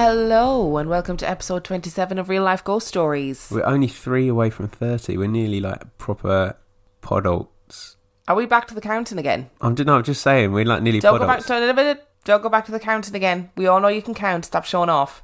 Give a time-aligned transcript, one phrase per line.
[0.00, 3.48] Hello, and welcome to episode 27 of Real Life Ghost Stories.
[3.50, 5.16] We're only three away from 30.
[5.16, 6.54] We're nearly like proper
[7.02, 7.96] podults.
[8.28, 9.50] Are we back to the counting again?
[9.60, 11.74] I'm, no, I'm just saying, we're like nearly Don't go back podults.
[11.74, 13.50] to don't go back to the counting again.
[13.56, 14.44] We all know you can count.
[14.44, 15.20] Stop showing off.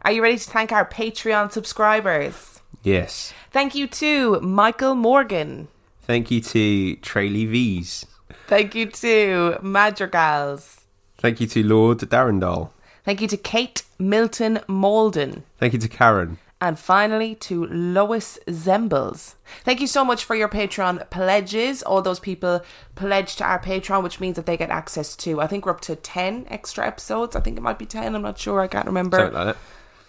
[0.00, 2.62] Are you ready to thank our Patreon subscribers?
[2.82, 3.34] Yes.
[3.50, 5.68] Thank you to Michael Morgan.
[6.00, 8.06] Thank you to Trayley V's.
[8.46, 10.86] Thank you to Madrigals.
[11.18, 12.70] Thank you to Lord Darrendal.
[13.06, 15.44] Thank you to Kate Milton Malden.
[15.58, 16.38] Thank you to Karen.
[16.60, 19.34] And finally, to Lois Zembles.
[19.62, 21.82] Thank you so much for your Patreon pledges.
[21.84, 22.62] All those people
[22.96, 25.82] pledge to our Patreon, which means that they get access to, I think we're up
[25.82, 27.36] to 10 extra episodes.
[27.36, 28.14] I think it might be 10.
[28.16, 28.60] I'm not sure.
[28.60, 29.18] I can't remember.
[29.18, 29.56] Something like that.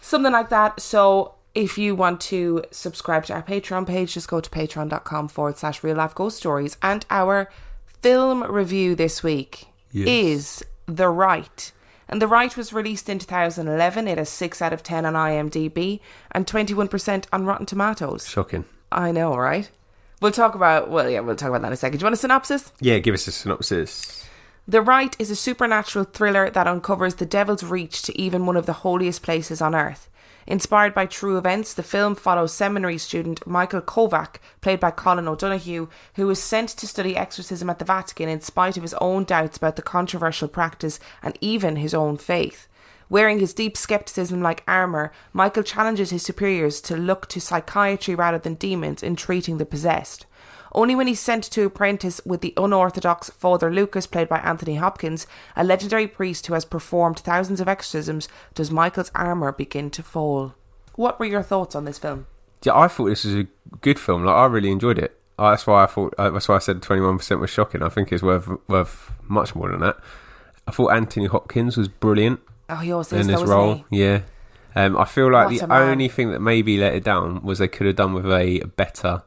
[0.02, 0.80] Something like that.
[0.80, 5.58] So if you want to subscribe to our Patreon page, just go to patreon.com forward
[5.58, 6.78] slash real life ghost stories.
[6.82, 7.52] And our
[8.02, 10.08] film review this week Yes.
[10.08, 11.74] is The Rite.
[12.10, 14.08] And The Rite was released in 2011.
[14.08, 16.00] It has 6 out of 10 on IMDb
[16.32, 18.28] and 21% on Rotten Tomatoes.
[18.28, 18.66] Shocking.
[18.92, 19.70] I know, right?
[20.22, 22.00] We'll talk about, well, yeah, we'll talk about that in a second.
[22.00, 22.72] Do you want a synopsis?
[22.80, 24.26] Yeah, give us a synopsis.
[24.68, 28.66] The Rite is a supernatural thriller that uncovers the devil's reach to even one of
[28.66, 30.10] the holiest places on earth.
[30.48, 35.90] Inspired by true events, the film follows seminary student Michael Kovak, played by Colin O'Donoghue,
[36.16, 39.58] who was sent to study exorcism at the Vatican in spite of his own doubts
[39.58, 42.70] about the controversial practice and even his own faith.
[43.10, 48.38] Wearing his deep skepticism like armour, Michael challenges his superiors to look to psychiatry rather
[48.38, 50.26] than demons in treating the possessed.
[50.78, 55.26] Only when he's sent to apprentice with the unorthodox Father Lucas, played by Anthony Hopkins,
[55.56, 60.54] a legendary priest who has performed thousands of exorcisms, does Michael's armour begin to fall.
[60.94, 62.28] What were your thoughts on this film?
[62.64, 63.48] Yeah, I thought this was a
[63.82, 64.24] good film.
[64.24, 65.20] Like, I really enjoyed it.
[65.40, 66.14] Uh, That's why I thought.
[66.16, 67.82] Uh, that's why I said twenty one percent was shocking.
[67.82, 69.98] I think it's worth worth much more than that.
[70.68, 72.40] I thought Anthony Hopkins was brilliant
[72.70, 73.84] Oh, he always is, in isn't role.
[73.90, 74.22] Yeah.
[74.76, 77.68] Um, I feel like What the only thing that maybe let it down was they
[77.68, 79.24] could have done with a better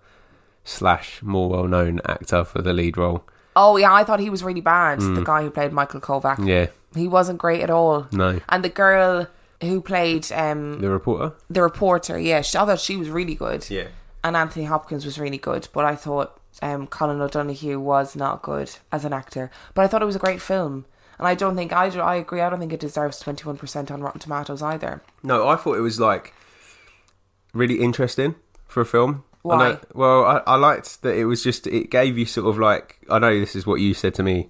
[0.64, 3.24] slash more well known actor for the lead role.
[3.56, 6.36] Oh, yeah, I thought he was really bad, the guy who played Michael Kovak.
[6.36, 6.46] Mm.
[6.48, 6.66] Yeah.
[6.94, 8.06] He wasn't great at all.
[8.12, 8.40] No.
[8.48, 9.26] And the girl
[9.60, 11.34] who played um, The reporter.
[11.50, 13.68] the reporter, yeah, she, I thought she was really good.
[13.68, 13.88] Yeah.
[14.24, 18.70] and Anthony Hopkins was really good, but I thought um, Colin O'Donoghue was not good
[18.92, 19.50] as an actor.
[19.74, 20.86] But I thought it was a great film,
[21.18, 22.40] and I don't think I, I agree.
[22.40, 25.02] I don't think it deserves twenty one percent on Rotten Tomatoes either.
[25.22, 26.32] No, I thought it was like
[27.52, 29.24] really interesting for a film.
[29.48, 32.58] I know- well, I, I liked that it was just it gave you sort of
[32.58, 34.48] like I know this is what you said to me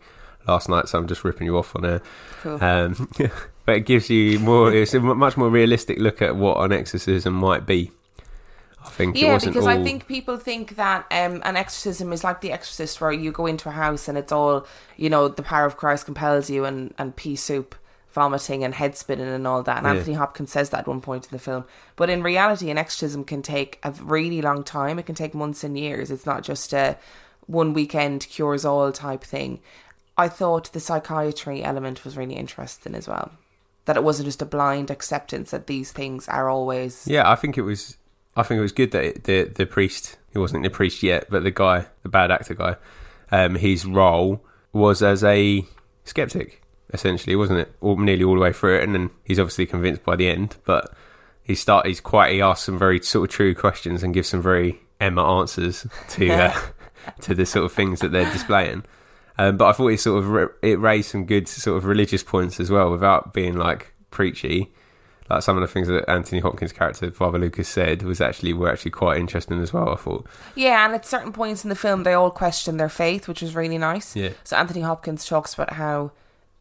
[0.48, 2.02] last night, so I'm just ripping you off on there.
[2.42, 2.62] Cool.
[2.62, 3.08] Um,
[3.66, 4.72] but it gives you more.
[4.72, 7.92] It's a much more realistic look at what an exorcism might be.
[8.82, 12.24] I think it yeah, because all, I think people think that um, an exorcism is
[12.24, 15.42] like The Exorcist, where you go into a house and it's all you know, the
[15.42, 17.74] power of Christ compels you, and and pea soup,
[18.12, 19.78] vomiting, and head spinning, and all that.
[19.78, 19.94] And Yeah.
[19.94, 21.64] Anthony Hopkins says that at one point in the film.
[21.96, 24.98] But in reality, an exorcism can take a really long time.
[24.98, 26.10] It can take months and years.
[26.10, 26.96] It's not just a
[27.46, 29.60] one weekend cures all type thing.
[30.16, 33.32] I thought the psychiatry element was really interesting as well.
[33.86, 37.56] That it wasn't just a blind acceptance that these things are always Yeah, I think
[37.56, 37.96] it was.
[38.36, 40.16] I think it was good that it, the the priest.
[40.32, 42.76] He wasn't the priest yet, but the guy, the bad actor guy,
[43.32, 45.64] um, his role was as a
[46.04, 47.74] skeptic, essentially, wasn't it?
[47.80, 50.56] All, nearly all the way through it, and then he's obviously convinced by the end.
[50.64, 50.92] But
[51.42, 51.86] he start.
[51.86, 52.32] He's quite.
[52.32, 56.30] He asks some very sort of true questions and gives some very Emma answers to
[56.30, 56.60] uh,
[57.22, 58.84] to the sort of things that they're displaying.
[59.38, 62.22] Um, but I thought it sort of ra- it raised some good sort of religious
[62.22, 64.70] points as well, without being like preachy
[65.30, 68.70] like some of the things that Anthony Hopkins' character Father Lucas said was actually were
[68.70, 69.88] actually quite interesting as well.
[69.90, 70.26] I thought.
[70.56, 73.54] Yeah, and at certain points in the film, they all question their faith, which was
[73.54, 74.16] really nice.
[74.16, 74.30] Yeah.
[74.42, 76.10] So Anthony Hopkins talks about how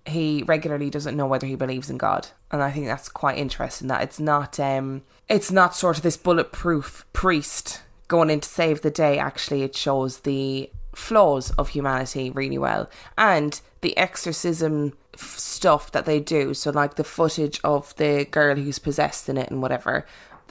[0.06, 3.88] he regularly doesn't know whether he believes in God, and I think that's quite interesting.
[3.88, 8.82] That it's not um, it's not sort of this bulletproof priest going in to save
[8.82, 9.20] the day.
[9.20, 16.20] Actually, it shows the flaws of humanity really well, and the exorcism stuff that they
[16.20, 16.54] do.
[16.54, 20.06] So, like the footage of the girl who's possessed in it and whatever.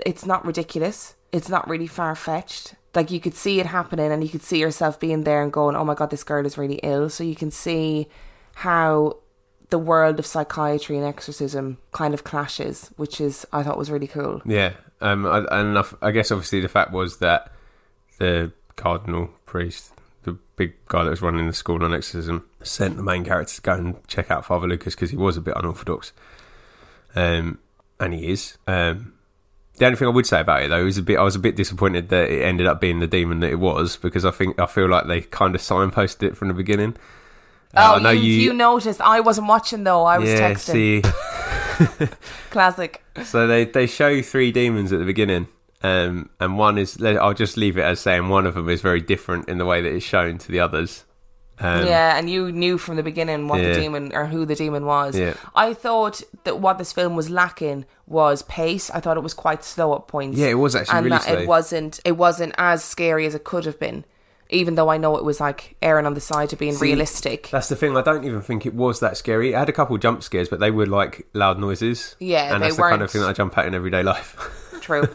[0.06, 1.16] It's not ridiculous.
[1.32, 2.74] It's not really far fetched.
[2.94, 5.74] Like you could see it happening, and you could see yourself being there and going,
[5.74, 8.08] "Oh my god, this girl is really ill." So you can see
[8.54, 9.16] how
[9.70, 14.06] the world of psychiatry and exorcism kind of clashes, which is I thought was really
[14.06, 14.40] cool.
[14.44, 17.52] Yeah, um, I, and I, guess obviously the fact was that
[18.18, 19.92] the cardinal priest,
[20.22, 23.60] the big guy that was running the school on exorcism, sent the main character to
[23.60, 26.12] go and check out Father Lucas because he was a bit unorthodox,
[27.14, 27.58] um,
[28.00, 28.56] and he is.
[28.66, 29.14] Um,
[29.76, 31.18] the only thing I would say about it though is a bit.
[31.18, 33.96] I was a bit disappointed that it ended up being the demon that it was
[33.96, 36.96] because I think I feel like they kind of signposted it from the beginning.
[37.74, 39.00] Uh, Oh, know you, you- you noticed.
[39.00, 40.04] I wasn't watching though.
[40.04, 41.04] I was yeah, texting.
[41.06, 42.06] see,
[42.50, 43.02] Classic.
[43.24, 45.48] So they they show three demons at the beginning,
[45.82, 49.00] um, and one is I'll just leave it as saying one of them is very
[49.00, 51.04] different in the way that it's shown to the others.
[51.60, 53.70] Um, yeah, and you knew from the beginning what Yeah.
[53.74, 55.18] the demon or who the demon was.
[55.18, 55.34] Yeah.
[55.56, 58.90] I thought that what this film was lacking was pace.
[58.90, 60.38] I thought it was quite slow at points.
[60.38, 61.34] Yeah, it was actually and really that slow.
[61.38, 64.04] it wasn't it wasn't as scary as it could have been.
[64.50, 67.50] Even though I know it was like erring on the side of being See, realistic.
[67.50, 67.96] That's the thing.
[67.96, 69.52] I don't even think it was that scary.
[69.52, 72.16] It had a couple jump scares, but they were like loud noises.
[72.18, 74.36] Yeah, and they that's the kind of thing that I jump at in everyday life.
[74.80, 75.06] True.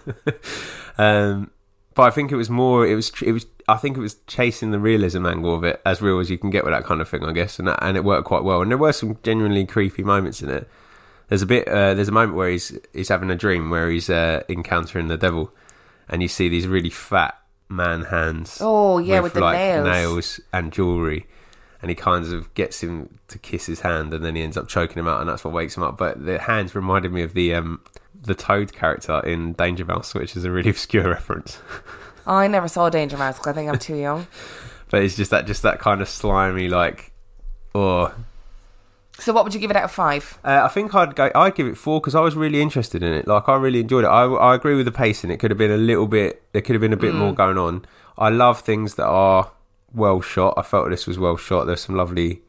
[0.98, 1.50] um,
[1.96, 2.86] but I think it was more.
[2.86, 3.12] It was.
[3.22, 3.46] It was.
[3.68, 6.50] I think it was chasing the realism angle of it, as real as you can
[6.50, 8.62] get with that kind of thing, I guess, and that, and it worked quite well.
[8.62, 10.68] And there were some genuinely creepy moments in it.
[11.30, 11.68] There's a bit.
[11.68, 15.18] Uh, there's a moment where he's he's having a dream where he's uh, encountering the
[15.18, 15.52] devil,
[16.10, 17.40] and you see these really fat
[17.70, 18.60] man hands.
[18.62, 19.86] Oh, yeah, with the like nails.
[19.86, 21.28] nails and jewelry.
[21.82, 24.70] And he kind of gets him to kiss his hand, and then he ends up
[24.70, 25.98] choking him out, and that's what wakes him up.
[25.98, 27.82] But the hands reminded me of the um,
[28.22, 31.60] the Toad character in Danger Mouse, which is a really obscure reference.
[32.26, 34.28] I never saw Danger Mouse I think I'm too young.
[34.90, 37.14] But it's just that just that kind of slimy like
[37.74, 38.14] or
[39.24, 40.38] So what would you give it out of five?
[40.44, 43.14] uh, I think I'd go I'd give it 4 cuz I was really interested in
[43.14, 43.28] it.
[43.28, 44.08] Like I really enjoyed it.
[44.08, 45.32] I I agree with the pacing.
[45.32, 47.58] It could have been a little bit there could have been a bit more going
[47.58, 47.86] on.
[48.18, 49.52] I love things that are
[49.94, 50.56] well shot.
[50.58, 51.66] I felt this was well shot.
[51.66, 52.42] There's some lovely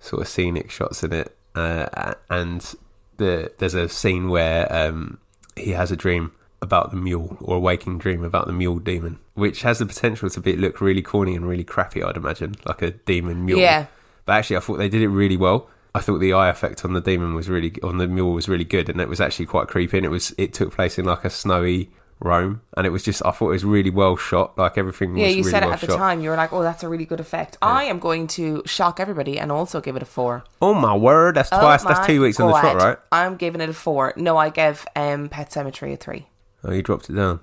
[0.00, 1.36] sort of scenic shots in it.
[1.54, 2.74] Uh, and
[3.16, 5.18] the there's a scene where um,
[5.56, 6.32] he has a dream
[6.62, 10.28] about the mule or a waking dream about the mule demon, which has the potential
[10.28, 12.02] to be look really corny and really crappy.
[12.02, 13.58] I'd imagine like a demon mule.
[13.58, 13.86] Yeah.
[14.26, 15.68] But actually, I thought they did it really well.
[15.96, 18.64] I thought the eye effect on the demon was really on the mule was really
[18.64, 19.96] good, and it was actually quite creepy.
[19.96, 23.24] And it was it took place in like a snowy Rome, and it was just
[23.24, 24.56] I thought it was really well shot.
[24.56, 26.20] Like everything was Yeah, you really said it well at the time.
[26.20, 29.38] You were like, "Oh, that's a really good effect." I am going to shock everybody
[29.38, 30.44] and also give it a four.
[30.62, 31.84] Oh my word, that's twice.
[31.84, 32.98] Oh that's two weeks on the trot, right?
[33.12, 34.14] I'm giving it a four.
[34.16, 36.26] No, I gave um, Pet Sematary a three.
[36.64, 37.40] Oh, you dropped it down.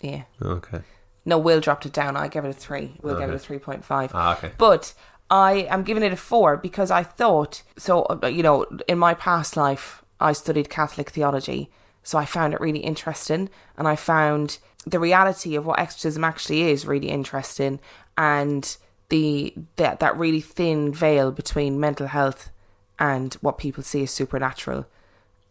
[0.00, 0.22] Yeah.
[0.42, 0.80] Okay.
[1.24, 2.16] No, Will dropped it down.
[2.16, 2.96] I gave it a three.
[3.02, 4.10] We'll gave it a three point five.
[4.14, 4.52] Ah, okay.
[4.58, 4.92] But
[5.30, 8.02] I am giving it a four because I thought so.
[8.02, 11.70] uh, You know, in my past life, I studied Catholic theology,
[12.02, 16.62] so I found it really interesting, and I found the reality of what exorcism actually
[16.70, 17.80] is really interesting,
[18.16, 18.76] and
[19.08, 22.50] the that that really thin veil between mental health
[22.98, 24.86] and what people see as supernatural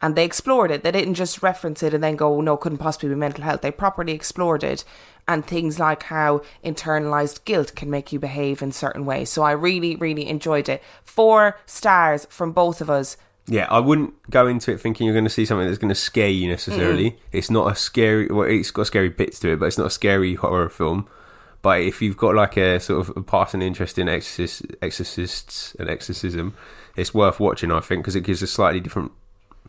[0.06, 0.84] and they explored it.
[0.84, 3.62] They didn't just reference it and then go, no, couldn't possibly be mental health.
[3.62, 4.84] They properly explored it
[5.28, 9.32] and things like how internalized guilt can make you behave in certain ways.
[9.32, 10.84] So I really, really enjoyed it.
[11.03, 13.18] Four stars from both of us.
[13.48, 15.96] Yeah, I wouldn't go into it thinking you're going to see something that's going to
[15.96, 17.18] scare you necessarily.
[17.32, 18.27] It's not a scary.
[18.27, 21.10] Well, it's got scary bits to it, but it's not a scary horror film.
[21.63, 25.89] But if you've got like a sort of a passing interest in exorcist, exorcists and
[25.89, 26.53] exorcism,
[26.96, 27.72] it's worth watching.
[27.72, 29.12] I think because it gives a slightly different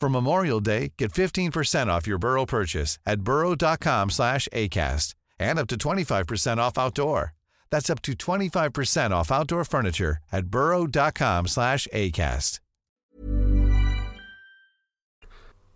[0.00, 5.68] For Memorial Day, get 15% off your Burrow purchase at burrow.com slash ACAST and up
[5.68, 7.34] to 25% off outdoor.
[7.70, 12.60] That's up to 25% off outdoor furniture at burrow.com slash ACAST.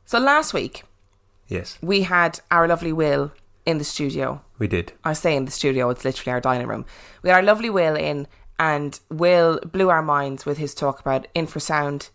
[0.07, 0.85] So last week,
[1.47, 3.31] Yes, we had our lovely Will
[3.67, 4.41] in the studio.
[4.59, 4.95] we did.
[5.05, 6.87] I say in the studio, it's literally our dining room.
[7.23, 8.27] We had our lovely Will in,
[8.59, 12.09] and Will blew our minds with his talk about infrasound.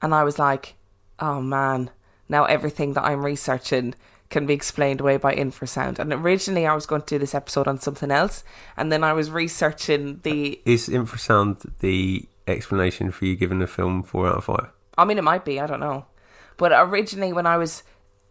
[0.00, 0.74] And I was like,
[1.20, 1.90] oh man,
[2.28, 3.94] now everything that I'm researching
[4.30, 5.98] can be explained away by infrasound.
[5.98, 8.42] And originally I was going to do this episode on something else,
[8.76, 10.60] and then I was researching the.
[10.64, 14.68] Is infrasound the explanation for you giving the film four out of five?
[14.96, 16.06] I mean, it might be, I don't know.
[16.56, 17.82] But originally, when I was.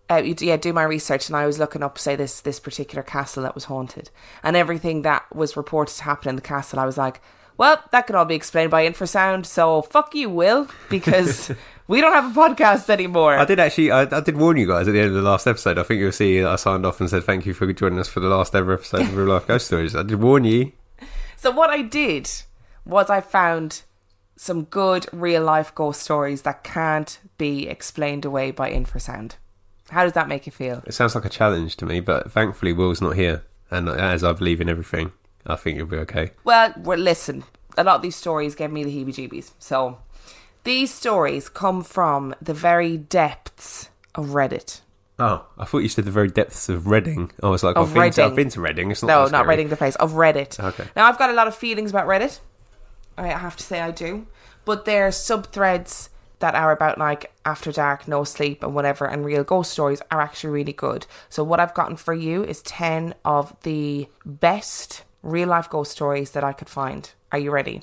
[0.09, 3.03] Uh, you- yeah, do my research, and I was looking up, say, this this particular
[3.03, 4.09] castle that was haunted,
[4.43, 6.77] and everything that was reported to happen in the castle.
[6.77, 7.21] I was like,
[7.57, 9.45] well, that can all be explained by infrasound.
[9.45, 11.51] So fuck you, Will, because
[11.87, 13.37] we don't have a podcast anymore.
[13.37, 13.91] I did actually.
[13.91, 15.77] I, I did warn you guys at the end of the last episode.
[15.77, 18.19] I think you'll see I signed off and said thank you for joining us for
[18.19, 19.95] the last ever episode of Real Life Ghost Stories.
[19.95, 20.71] I did warn you.
[21.37, 22.29] So what I did
[22.85, 23.83] was I found
[24.35, 29.33] some good real life ghost stories that can't be explained away by infrasound.
[29.89, 30.83] How does that make you feel?
[30.85, 34.31] It sounds like a challenge to me, but thankfully Will's not here, and as I
[34.33, 35.11] believe in everything,
[35.45, 36.31] I think you'll be okay.
[36.43, 37.43] Well, well, listen,
[37.77, 39.51] a lot of these stories gave me the heebie jeebies.
[39.59, 39.97] So
[40.63, 44.81] these stories come from the very depths of Reddit.
[45.19, 47.31] Oh, I thought you said the very depths of Reading.
[47.43, 48.35] I was like, Of I've, been to, I've Reading.
[48.45, 48.91] been to Reading.
[48.91, 49.49] It's not No, that not scary.
[49.49, 50.59] Reading the place, of Reddit.
[50.63, 50.85] Okay.
[50.95, 52.39] Now, I've got a lot of feelings about Reddit.
[53.17, 54.25] I have to say I do.
[54.65, 56.09] But there are sub threads
[56.39, 60.19] that are about like after dark, no sleep, and whatever, and real ghost stories are
[60.19, 61.05] actually really good.
[61.29, 66.31] So, what I've gotten for you is 10 of the best real life ghost stories
[66.31, 67.09] that I could find.
[67.31, 67.81] Are you ready?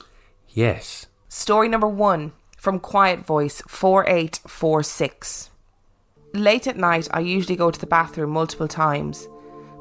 [0.51, 1.07] Yes.
[1.29, 5.51] Story number one from Quiet Voice 4846.
[6.35, 9.27] Late at night, I usually go to the bathroom multiple times,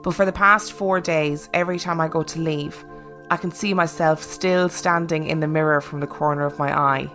[0.04, 2.84] but for the past four days, every time I go to leave,
[3.30, 7.10] I can see myself still standing in the mirror from the corner of my eye.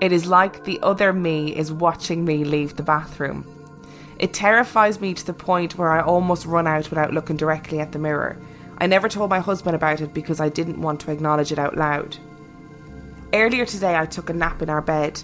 [0.00, 3.46] It is like the other me is watching me leave the bathroom.
[4.18, 7.92] It terrifies me to the point where I almost run out without looking directly at
[7.92, 8.36] the mirror.
[8.78, 11.76] I never told my husband about it because I didn't want to acknowledge it out
[11.76, 12.16] loud.
[13.32, 15.22] Earlier today, I took a nap in our bed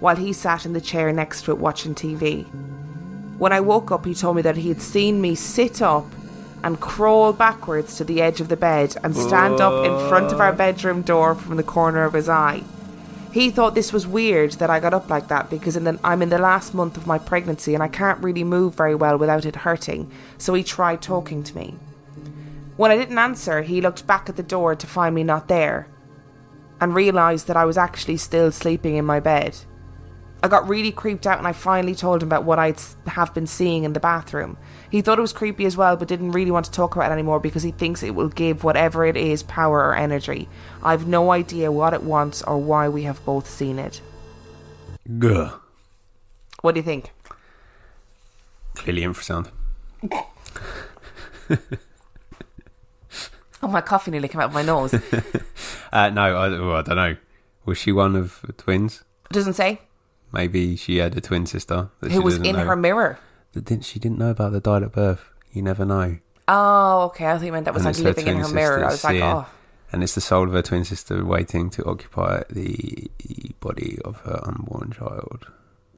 [0.00, 2.46] while he sat in the chair next to it watching TV.
[3.38, 6.06] When I woke up, he told me that he had seen me sit up
[6.62, 10.40] and crawl backwards to the edge of the bed and stand up in front of
[10.40, 12.62] our bedroom door from the corner of his eye.
[13.32, 16.20] He thought this was weird that I got up like that because in the, I'm
[16.20, 19.46] in the last month of my pregnancy and I can't really move very well without
[19.46, 21.76] it hurting, so he tried talking to me.
[22.80, 25.86] When I didn't answer, he looked back at the door to find me not there
[26.80, 29.54] and realised that I was actually still sleeping in my bed.
[30.42, 33.46] I got really creeped out and I finally told him about what I'd have been
[33.46, 34.56] seeing in the bathroom.
[34.90, 37.12] He thought it was creepy as well, but didn't really want to talk about it
[37.12, 40.48] anymore because he thinks it will give whatever it is power or energy.
[40.82, 44.00] I've no idea what it wants or why we have both seen it.
[45.18, 45.58] Gah.
[46.62, 47.12] What do you think?
[48.74, 49.50] Clearly infrasound.
[53.62, 54.94] Oh, my coffee nearly came out of my nose.
[55.92, 57.16] Uh, no, I, well, I don't know.
[57.64, 59.02] Was she one of the twins?
[59.32, 59.80] Doesn't say
[60.32, 62.64] Maybe she had a twin sister that who she was in know.
[62.64, 63.18] her mirror.
[63.54, 65.24] That didn't she didn't know about the died at birth.
[65.52, 66.18] You never know.
[66.46, 67.26] Oh, okay.
[67.26, 68.84] I thought you meant that was And like it's her living in twin her mirror.
[68.84, 69.46] I was like, seeing- oh.
[69.92, 73.10] And it's the soul of her twin sister waiting to occupy the
[73.58, 75.48] body of her unborn child.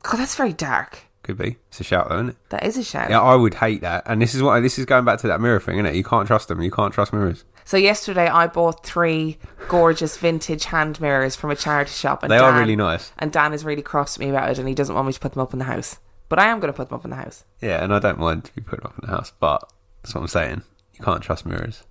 [0.02, 1.00] God, that's very dark.
[1.22, 1.58] Could be.
[1.68, 2.36] It's a shout, though, isn't it?
[2.48, 3.10] That is a shout.
[3.10, 4.04] Yeah, I would hate that.
[4.06, 5.94] And this is what this is going back to that mirror thing, isn't it?
[5.94, 6.62] You can't trust them.
[6.62, 7.44] You can't trust mirrors.
[7.64, 9.38] So yesterday I bought three
[9.68, 12.22] gorgeous vintage hand mirrors from a charity shop.
[12.22, 13.12] And They are really nice.
[13.18, 15.20] And Dan is really cross with me about it, and he doesn't want me to
[15.20, 15.98] put them up in the house.
[16.28, 17.44] But I am going to put them up in the house.
[17.60, 19.70] Yeah, and I don't mind to be put up in the house, but
[20.02, 20.62] that's what I'm saying.
[20.94, 21.84] You can't trust mirrors.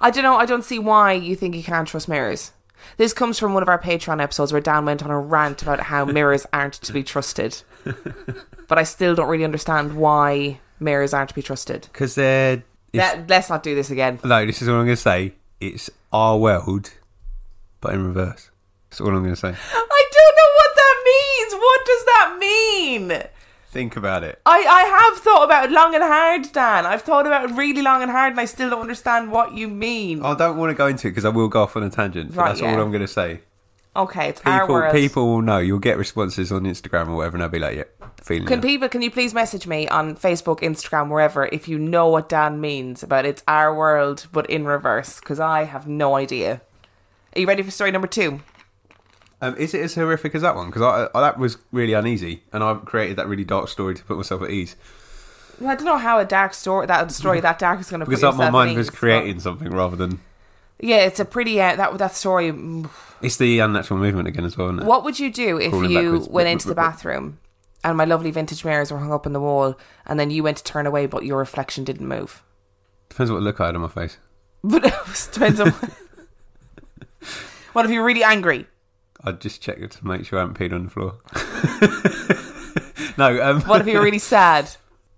[0.00, 0.36] I don't know.
[0.36, 2.52] I don't see why you think you can't trust mirrors.
[2.96, 5.80] This comes from one of our Patreon episodes where Dan went on a rant about
[5.80, 7.62] how mirrors aren't to be trusted.
[8.68, 11.88] but I still don't really understand why mirrors aren't to be trusted.
[11.92, 12.62] Because they're.
[12.92, 14.18] Let, let's not do this again.
[14.24, 15.34] No, this is what I'm going to say.
[15.60, 16.92] It's our world,
[17.80, 18.50] but in reverse.
[18.90, 19.48] That's all I'm going to say.
[19.48, 19.52] I
[20.12, 21.52] don't know what that means.
[21.54, 23.22] What does that mean?
[23.70, 24.40] Think about it.
[24.46, 26.86] I, I have thought about it long and hard, Dan.
[26.86, 29.68] I've thought about it really long and hard, and I still don't understand what you
[29.68, 30.22] mean.
[30.24, 32.30] I don't want to go into it because I will go off on a tangent.
[32.34, 32.72] But Right, that's yeah.
[32.74, 33.40] all I'm going to say.
[33.96, 34.94] Okay, it's our People, world.
[34.94, 35.58] people will know.
[35.58, 37.84] You'll get responses on Instagram or whatever, and I'll be like, "Yeah,
[38.22, 38.88] feeling Can it." people?
[38.88, 43.02] Can you please message me on Facebook, Instagram, wherever, if you know what Dan means
[43.02, 45.18] about it's our world but in reverse?
[45.18, 46.60] Because I have no idea.
[47.34, 48.40] Are you ready for story number two?
[49.40, 50.66] Um, is it as horrific as that one?
[50.66, 54.04] Because I, I, that was really uneasy, and I created that really dark story to
[54.04, 54.76] put myself at ease.
[55.60, 58.06] Well, I don't know how a dark story, that story that dark is going to
[58.06, 60.20] Because like, my mind was ease, but- creating something rather than
[60.78, 62.52] Yeah, it's a pretty uh, that that story.
[63.20, 64.86] It's the unnatural movement again as well, isn't it?
[64.86, 66.28] What would you do if Crawling you backwards.
[66.28, 67.38] went into the bathroom
[67.84, 70.56] and my lovely vintage mirrors were hung up on the wall, and then you went
[70.58, 72.42] to turn away, but your reflection didn't move?
[73.08, 74.18] Depends what look I had on my face.
[74.64, 75.70] But it depends on.
[77.72, 78.66] what if you're really angry?
[79.22, 81.18] I'd just check it to make sure I haven't peed on the floor.
[83.18, 84.70] no, um, What if you're really sad?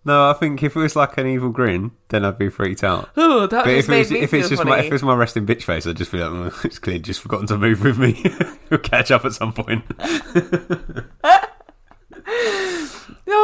[0.04, 0.30] No.
[0.30, 3.10] I think if it was like an evil grin, then I'd be freaked out.
[3.16, 4.70] Oh, that But just if, it was, me if feel it's just funny.
[4.70, 7.20] my, if it's my resting bitch face, I'd just be like, "Oh, it's clearly just
[7.20, 8.22] forgotten to move with me.
[8.70, 9.84] we'll catch up at some point.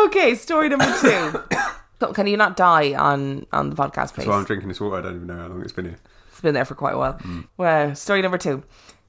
[0.06, 1.42] okay, story number two.
[1.98, 4.24] So, Can you not die on on the podcast, please?
[4.24, 4.96] So I'm drinking this water.
[4.96, 5.96] I don't even know how long it's been here.
[6.28, 7.14] It's been there for quite a while.
[7.14, 7.48] Mm.
[7.56, 8.64] Well, story number two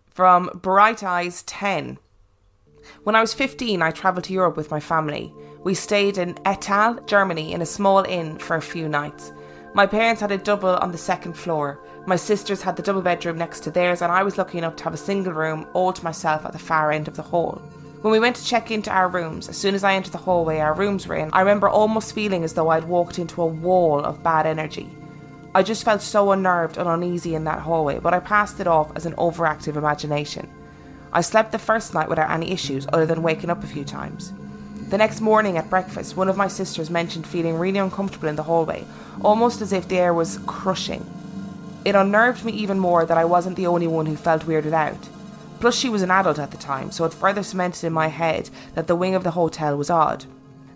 [0.09, 1.97] from Bright Eyes 10.
[3.03, 5.33] When I was 15, I travelled to Europe with my family.
[5.67, 9.33] We stayed in Ettal, Germany, in a small inn for a few nights.
[9.73, 11.77] My parents had a double on the second floor.
[12.05, 14.85] My sisters had the double bedroom next to theirs, and I was lucky enough to
[14.85, 17.61] have a single room all to myself at the far end of the hall.
[17.99, 20.59] When we went to check into our rooms, as soon as I entered the hallway
[20.59, 23.99] our rooms were in, I remember almost feeling as though I'd walked into a wall
[23.99, 24.89] of bad energy.
[25.53, 28.95] I just felt so unnerved and uneasy in that hallway, but I passed it off
[28.95, 30.49] as an overactive imagination.
[31.11, 34.31] I slept the first night without any issues other than waking up a few times.
[34.89, 38.43] The next morning at breakfast, one of my sisters mentioned feeling really uncomfortable in the
[38.43, 38.85] hallway,
[39.21, 41.05] almost as if the air was crushing.
[41.83, 45.09] It unnerved me even more that I wasn't the only one who felt weirded out.
[45.59, 48.49] Plus, she was an adult at the time, so it further cemented in my head
[48.75, 50.23] that the wing of the hotel was odd.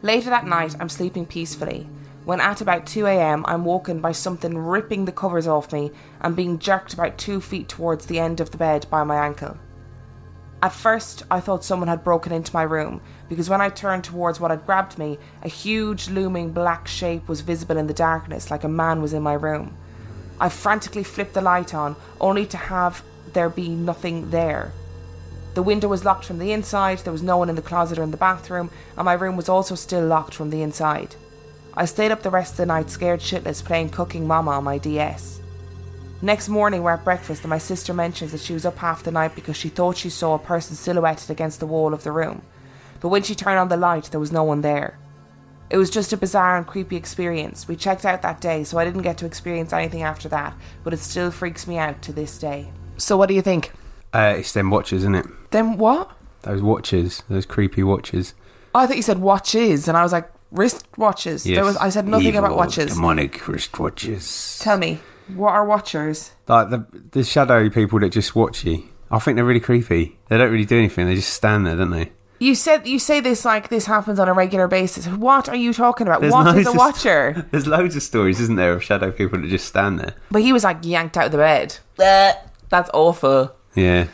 [0.01, 1.87] Later that night, I'm sleeping peacefully.
[2.25, 5.89] When at about 2am, I'm woken by something ripping the covers off me
[6.19, 9.57] and being jerked about two feet towards the end of the bed by my ankle.
[10.63, 14.39] At first, I thought someone had broken into my room because when I turned towards
[14.39, 18.63] what had grabbed me, a huge looming black shape was visible in the darkness like
[18.63, 19.75] a man was in my room.
[20.39, 23.03] I frantically flipped the light on, only to have
[23.33, 24.71] there be nothing there.
[25.55, 28.03] The window was locked from the inside, there was no one in the closet or
[28.03, 31.15] in the bathroom, and my room was also still locked from the inside.
[31.73, 34.77] I stayed up the rest of the night scared shitless playing Cooking Mama on my
[34.77, 35.40] DS.
[36.23, 39.11] Next morning, we're at breakfast, and my sister mentions that she was up half the
[39.11, 42.43] night because she thought she saw a person silhouetted against the wall of the room.
[42.99, 44.99] But when she turned on the light, there was no one there.
[45.71, 47.67] It was just a bizarre and creepy experience.
[47.67, 50.93] We checked out that day, so I didn't get to experience anything after that, but
[50.93, 52.71] it still freaks me out to this day.
[52.97, 53.71] So, what do you think?
[54.13, 55.25] Uh, it's them watches, isn't it?
[55.49, 56.11] Then what?
[56.43, 58.35] Those watches, those creepy watches.
[58.75, 61.45] Oh, I thought you said watches, and I was like, wrist watches.
[61.45, 62.93] There was, I said nothing about Evil, watches.
[62.93, 64.59] Demonic wrist watches.
[64.61, 64.99] Tell me,
[65.35, 66.31] what are watchers?
[66.47, 68.83] Like the the shadow people that just watch you.
[69.09, 70.17] I think they're really creepy.
[70.29, 71.05] They don't really do anything.
[71.07, 72.11] They just stand there, don't they?
[72.39, 75.07] You said you say this like this happens on a regular basis.
[75.07, 76.21] What are you talking about?
[76.21, 77.47] There's what is loads a of- watcher?
[77.51, 80.15] There's loads of stories, isn't there, of shadow people that just stand there.
[80.31, 81.77] But he was like yanked out of the bed.
[81.97, 83.53] That's awful.
[83.75, 84.07] Yeah.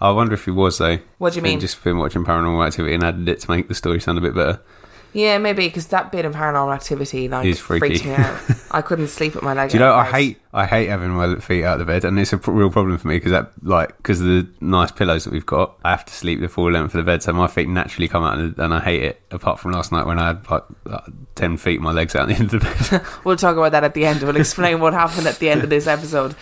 [0.00, 0.98] I wonder if he was though.
[1.18, 1.60] What do you Been- mean?
[1.60, 4.34] Just been watching Paranormal Activity and added it to make the story sound a bit
[4.34, 4.60] better.
[5.12, 7.98] Yeah, maybe because that bit of paranormal activity like Is freaky.
[7.98, 8.40] freaks me out.
[8.70, 9.70] I couldn't sleep with my leg.
[9.70, 9.94] Do you know?
[9.94, 12.50] I hate I hate having my feet out of the bed, and it's a pr-
[12.50, 15.78] real problem for me because that like because of the nice pillows that we've got,
[15.84, 18.22] I have to sleep the full length of the bed, so my feet naturally come
[18.22, 19.22] out, and, and I hate it.
[19.30, 22.36] Apart from last night when I had like, like ten feet, my legs out at
[22.36, 23.06] the end of the bed.
[23.24, 24.22] We'll talk about that at the end.
[24.22, 26.34] We'll explain what happened at the end of this episode.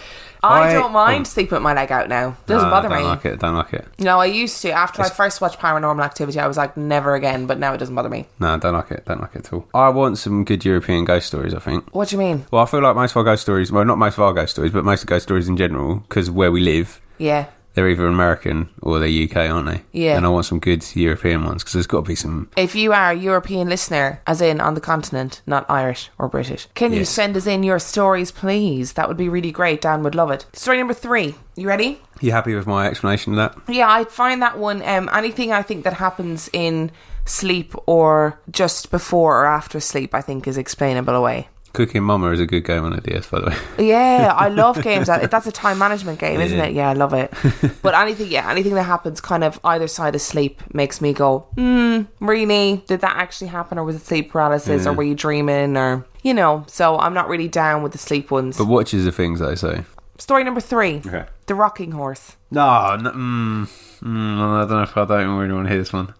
[0.48, 1.24] I, I- don't mind oh.
[1.28, 2.36] sleeping with my leg out now.
[2.46, 3.08] Doesn't No, bother I don't me.
[3.08, 3.38] like it.
[3.40, 3.86] Don't like it.
[3.98, 4.70] No, I used to.
[4.70, 7.46] After I first watched Paranormal Activity, I was like, never again.
[7.46, 8.26] But now it doesn't bother me.
[8.40, 9.04] No, I don't like it.
[9.04, 9.68] Don't like it at all.
[9.74, 11.54] I want some good European ghost stories.
[11.54, 11.94] I think.
[11.94, 12.46] What do you mean?
[12.50, 14.52] Well, I feel like most of our ghost stories, well, not most of our ghost
[14.52, 17.46] stories, but most of ghost stories in general, because where we live, Yeah.
[17.76, 19.82] They're either American or they're UK, aren't they?
[19.92, 20.16] Yeah.
[20.16, 22.50] And I want some good European ones because there's got to be some.
[22.56, 26.68] If you are a European listener, as in on the continent, not Irish or British,
[26.74, 28.94] can you send us in your stories, please?
[28.94, 29.82] That would be really great.
[29.82, 30.46] Dan would love it.
[30.54, 31.34] Story number three.
[31.54, 32.00] You ready?
[32.22, 33.72] You happy with my explanation of that?
[33.72, 34.82] Yeah, I find that one.
[34.82, 36.90] Um, anything I think that happens in
[37.26, 41.48] sleep or just before or after sleep, I think is explainable away.
[41.76, 43.56] Cooking Mama is a good game on the DS, by the way.
[43.86, 45.06] Yeah, I love games.
[45.08, 46.64] That that's a time management game, isn't Yeah.
[46.64, 46.72] it?
[46.74, 47.32] Yeah, I love it.
[47.82, 51.40] But anything, yeah, anything that happens kind of either side of sleep makes me go,
[51.54, 52.82] hmm, really?
[52.88, 56.32] Did that actually happen, or was it sleep paralysis, or were you dreaming, or you
[56.34, 56.64] know?
[56.66, 58.56] So I'm not really down with the sleep ones.
[58.58, 59.84] But watches are things I say.
[60.18, 61.26] Story number three: Okay.
[61.46, 62.36] the rocking horse.
[62.50, 63.68] No, no mm,
[64.02, 66.14] mm, I don't know if I don't really want to hear this one.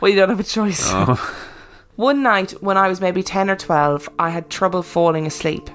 [0.00, 0.82] Well, you don't have a choice.
[0.86, 1.16] Oh,
[1.96, 5.70] One night when I was maybe 10 or 12, I had trouble falling asleep.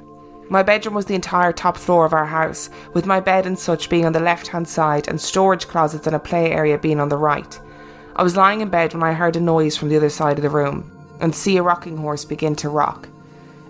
[0.52, 3.90] My bedroom was the entire top floor of our house, with my bed and such
[3.90, 7.10] being on the left hand side and storage closets and a play area being on
[7.10, 7.60] the right.
[8.16, 10.44] I was lying in bed when I heard a noise from the other side of
[10.44, 13.10] the room and see a rocking horse begin to rock.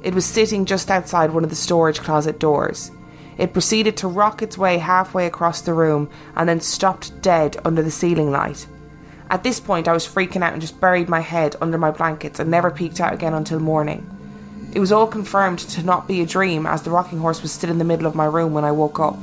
[0.03, 2.91] It was sitting just outside one of the storage closet doors.
[3.37, 7.81] It proceeded to rock its way halfway across the room and then stopped dead under
[7.81, 8.67] the ceiling light.
[9.31, 12.41] At this point, I was freaking out and just buried my head under my blankets
[12.41, 14.05] and never peeked out again until morning.
[14.73, 17.69] It was all confirmed to not be a dream as the rocking horse was still
[17.69, 19.17] in the middle of my room when I woke up.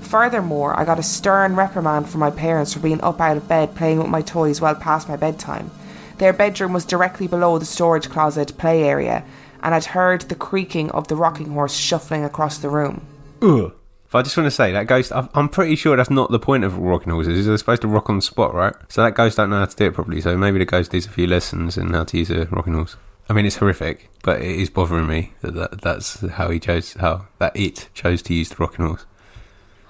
[0.00, 3.76] Furthermore, I got a stern reprimand from my parents for being up out of bed
[3.76, 5.70] playing with my toys well past my bedtime.
[6.18, 9.24] Their bedroom was directly below the storage closet play area,
[9.62, 13.06] and I'd heard the creaking of the rocking horse shuffling across the room.
[13.40, 13.72] Ugh.
[14.12, 16.64] If I just want to say that ghost, I'm- pretty sure that's not the point
[16.64, 17.46] of rocking horses.
[17.46, 18.74] They're supposed to rock on the spot, right?
[18.88, 20.20] So that ghost don't know how to do it properly.
[20.20, 22.96] So maybe the ghost needs a few lessons in how to use a rocking horse.
[23.30, 26.92] I mean, it's horrific, but it is bothering me that, that that's how he chose
[27.00, 29.06] how that it chose to use the rocking horse.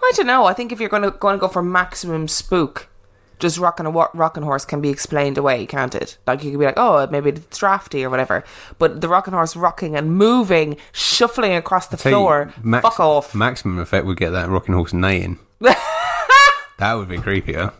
[0.00, 0.44] I don't know.
[0.44, 2.90] I think if you're going to going to go for maximum spook,
[3.42, 6.16] just rocking a rocking horse can be explained away, can't it?
[6.26, 8.44] Like you could be like, oh, maybe it's drafty or whatever.
[8.78, 13.00] But the rocking horse rocking and moving, shuffling across the Tell you, floor, max- fuck
[13.00, 13.34] off.
[13.34, 15.40] Maximum effect would get that rocking horse neighing.
[15.60, 17.72] that would be creepier.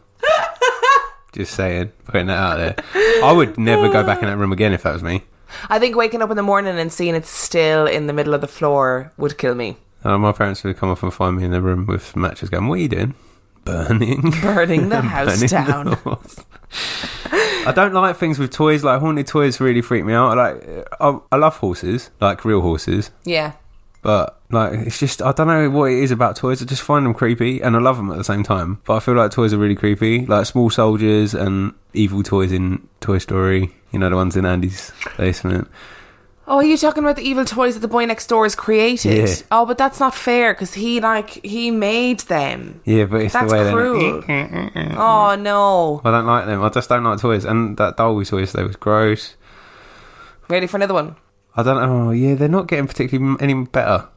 [1.33, 3.25] Just saying, putting that out there.
[3.25, 5.23] I would never go back in that room again if that was me.
[5.71, 8.41] I think waking up in the morning and seeing it still in the middle of
[8.43, 9.79] the floor would kill me.
[10.05, 12.67] Uh, my parents would come up and find me in the room with matches going,
[12.67, 13.15] What are you doing?
[13.65, 14.21] Burning.
[14.43, 15.87] Burning the house Burning down.
[15.87, 16.37] the house.
[17.67, 18.83] I don't like things with toys.
[18.85, 20.37] Like haunted toys really freak me out.
[20.37, 23.53] Like I, I love horses, like real horses, Yeah.
[24.03, 26.61] but like it's just I don't know what it is about toys.
[26.63, 28.81] I just find them creepy, and I love them at the same time.
[28.85, 32.87] But I feel like toys are really creepy, like small soldiers and evil toys in
[33.01, 33.73] Toy Story.
[33.93, 35.69] You know the ones in Andy's basement.
[36.53, 39.27] Oh, are you talking about the evil toys that the boy next door has created?
[39.27, 39.35] Yeah.
[39.51, 42.83] Oh, but that's not fair because he like he made them.
[42.85, 44.21] Yeah, but it's That's the way cruel.
[44.21, 44.95] they.
[44.95, 46.03] Oh no!
[46.05, 46.63] I don't like them.
[46.63, 49.35] I just don't like toys, and that doll we saw yesterday was gross.
[50.51, 51.17] Ready for another one?
[51.57, 52.09] I don't know.
[52.09, 54.09] Oh, yeah, they're not getting particularly any better.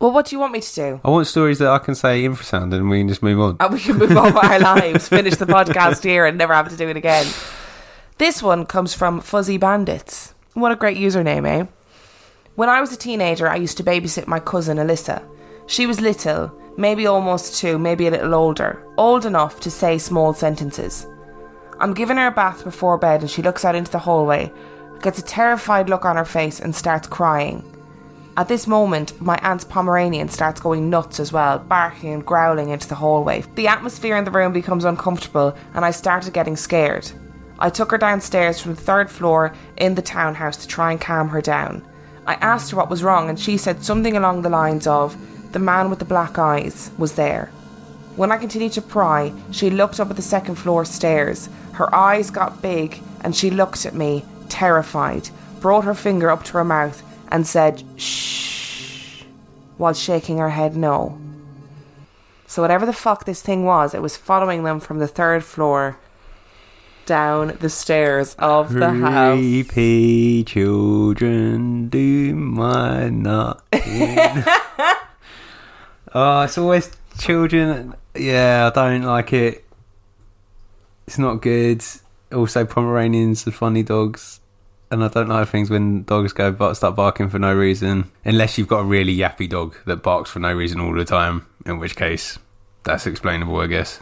[0.00, 1.00] Well, what do you want me to do?
[1.02, 3.56] I want stories that I can say infrasound and we can just move on.
[3.58, 6.68] And we can move on with our lives, finish the podcast here, and never have
[6.68, 7.24] to do it again.
[8.18, 10.34] This one comes from Fuzzy Bandits.
[10.60, 11.66] What a great username, eh?
[12.54, 15.22] When I was a teenager, I used to babysit my cousin Alyssa.
[15.66, 20.34] She was little, maybe almost two, maybe a little older, old enough to say small
[20.34, 21.06] sentences.
[21.78, 24.52] I'm giving her a bath before bed and she looks out into the hallway,
[25.00, 27.64] gets a terrified look on her face, and starts crying.
[28.36, 32.86] At this moment, my aunt's Pomeranian starts going nuts as well, barking and growling into
[32.86, 33.44] the hallway.
[33.54, 37.10] The atmosphere in the room becomes uncomfortable, and I started getting scared.
[37.60, 41.28] I took her downstairs from the third floor in the townhouse to try and calm
[41.28, 41.84] her down.
[42.26, 45.16] I asked her what was wrong, and she said something along the lines of,
[45.52, 47.50] The man with the black eyes was there.
[48.16, 51.48] When I continued to pry, she looked up at the second floor stairs.
[51.72, 55.28] Her eyes got big and she looked at me, terrified,
[55.60, 59.22] brought her finger up to her mouth and said, shh,
[59.76, 61.18] while shaking her head no.
[62.46, 65.98] So, whatever the fuck this thing was, it was following them from the third floor
[67.10, 69.36] down the stairs of the house.
[69.36, 73.64] Creepy children do my not.
[76.14, 77.96] oh, it's always children.
[78.14, 79.64] Yeah, I don't like it.
[81.08, 81.82] It's not good.
[82.32, 84.38] Also, Pomeranians are funny dogs.
[84.92, 88.08] And I don't like things when dogs go but start barking for no reason.
[88.24, 91.46] Unless you've got a really yappy dog that barks for no reason all the time,
[91.66, 92.38] in which case
[92.84, 94.00] that's explainable, I guess.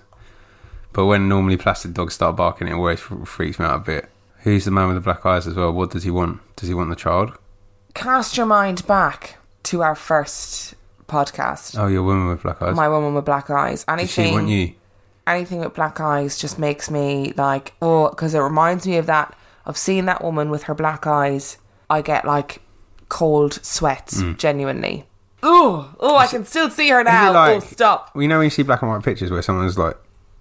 [0.92, 4.08] But when normally plastic dogs start barking, it always freaks me out a bit.
[4.42, 5.72] Who's the man with the black eyes as well?
[5.72, 6.40] What does he want?
[6.56, 7.32] Does he want the child?
[7.94, 10.74] Cast your mind back to our first
[11.06, 11.78] podcast.
[11.78, 12.76] Oh, your woman with black eyes.
[12.76, 13.84] My woman with black eyes.
[13.84, 14.26] does Anything.
[14.26, 14.74] she want you?
[15.26, 19.36] anything with black eyes just makes me like oh because it reminds me of that
[19.66, 21.58] of seeing that woman with her black eyes
[21.90, 22.62] i get like
[23.10, 24.38] cold sweats Mm.
[24.38, 25.04] genuinely
[25.42, 28.44] oh oh i can still see her now like- oh stop Well, you know when
[28.46, 29.98] you see black and white pictures where someone's like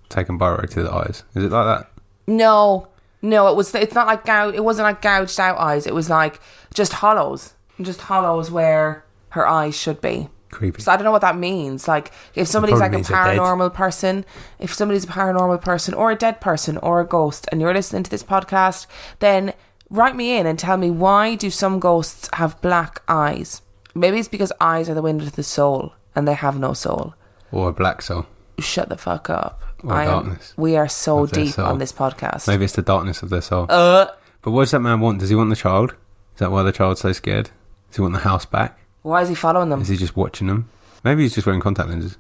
[0.10, 1.24] taken biro to the eyes?
[1.36, 1.91] Is it like that?
[2.28, 2.88] no
[3.22, 6.10] no it was it's not like gou- it wasn't like gouged out eyes it was
[6.10, 6.41] like
[6.74, 10.82] just hollows just hollows where her eyes should be Creepy.
[10.82, 11.88] So I don't know what that means.
[11.88, 13.38] Like, if somebody's like a means they're dead.
[13.38, 14.26] paranormal person,
[14.60, 18.04] if somebody's a paranormal person or a dead person or a ghost, and you're listening
[18.04, 18.88] to this podcast,
[19.20, 19.54] then
[19.89, 23.62] write me in and tell me why do some ghosts have black eyes?
[23.93, 27.13] Maybe it's because eyes are the window to the soul, and they have no soul.
[27.52, 28.26] Or a black soul.
[28.60, 29.62] Shut the fuck up.
[29.84, 31.66] Or I am- we are so deep soul.
[31.66, 32.48] on this podcast.
[32.48, 33.68] Maybe it's the darkness of their soul.
[33.70, 34.08] Uh,
[34.42, 35.20] but what does that man want?
[35.20, 35.92] Does he want the child?
[36.34, 37.52] Is that why the child's so scared?
[37.90, 38.80] Does he want the house back?
[39.04, 39.82] why is he following them?
[39.82, 40.68] Is he just watching them?
[41.04, 42.18] Maybe he's just wearing contact lenses.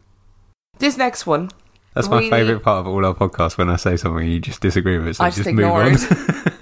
[0.79, 1.51] This next one,
[1.93, 4.97] That's my favourite part of all our podcasts when I say something you just disagree
[4.97, 5.17] with.
[5.17, 5.97] So I just, just move on.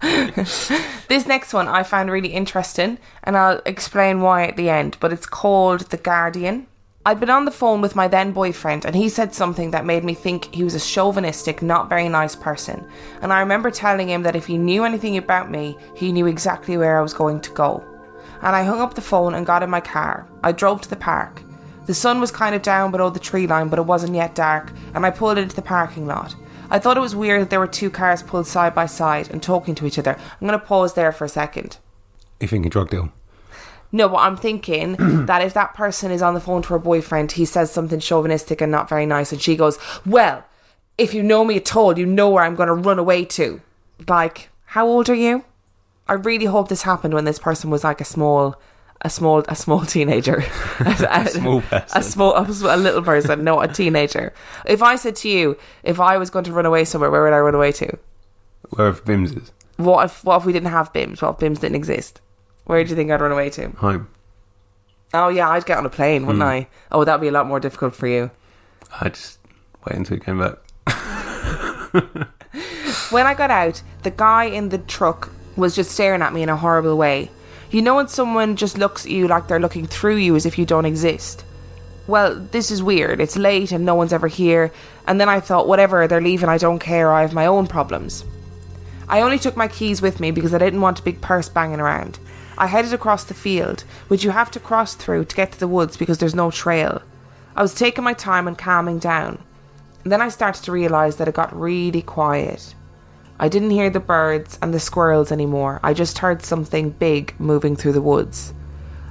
[1.08, 4.98] This next one I found really interesting, and I'll explain why at the end.
[5.00, 6.66] But it's called The Guardian.
[7.08, 10.04] I'd been on the phone with my then boyfriend, and he said something that made
[10.04, 12.86] me think he was a chauvinistic, not very nice person.
[13.22, 16.76] And I remember telling him that if he knew anything about me, he knew exactly
[16.76, 17.82] where I was going to go.
[18.42, 20.28] And I hung up the phone and got in my car.
[20.44, 21.40] I drove to the park.
[21.86, 24.70] The sun was kind of down below the tree line, but it wasn't yet dark,
[24.92, 26.36] and I pulled into the parking lot.
[26.68, 29.42] I thought it was weird that there were two cars pulled side by side and
[29.42, 30.14] talking to each other.
[30.14, 31.78] I'm going to pause there for a second.
[32.38, 33.10] You think a drug deal?
[33.90, 34.92] No, but I'm thinking
[35.26, 38.60] that if that person is on the phone to her boyfriend, he says something chauvinistic
[38.60, 40.44] and not very nice, and she goes, Well,
[40.98, 43.60] if you know me at all, you know where I'm going to run away to.
[44.06, 45.44] Like, how old are you?
[46.08, 48.60] I really hope this happened when this person was like a small.
[49.02, 50.42] A small, a small teenager,
[50.80, 51.98] a, small person.
[52.00, 54.34] a small, a, little person, no, a teenager.
[54.66, 57.32] If I said to you, if I was going to run away somewhere, where would
[57.32, 57.96] I run away to?
[58.70, 59.52] Wherever Bims is.
[59.76, 61.22] What if, what if we didn't have Bims?
[61.22, 62.20] What if Bims didn't exist?
[62.68, 63.68] Where do you think I'd run away to?
[63.78, 64.08] Home.
[65.14, 66.48] Oh yeah, I'd get on a plane, wouldn't Hmm.
[66.48, 66.68] I?
[66.92, 68.30] Oh, that'd be a lot more difficult for you.
[69.00, 69.38] I just
[69.86, 70.58] wait until he came back.
[73.10, 76.50] When I got out, the guy in the truck was just staring at me in
[76.50, 77.30] a horrible way.
[77.70, 80.58] You know when someone just looks at you like they're looking through you as if
[80.58, 81.42] you don't exist?
[82.06, 83.20] Well, this is weird.
[83.20, 84.72] It's late and no one's ever here.
[85.06, 88.24] And then I thought, whatever, they're leaving, I don't care, I have my own problems.
[89.08, 91.80] I only took my keys with me because I didn't want a big purse banging
[91.80, 92.18] around.
[92.58, 95.68] I headed across the field, which you have to cross through to get to the
[95.68, 97.00] woods because there's no trail.
[97.54, 99.42] I was taking my time and calming down.
[100.02, 102.74] And then I started to realise that it got really quiet.
[103.38, 105.78] I didn't hear the birds and the squirrels anymore.
[105.84, 108.52] I just heard something big moving through the woods.